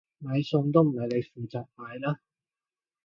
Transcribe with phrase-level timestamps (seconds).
[0.23, 2.19] 買餸都唔係你負責買啦？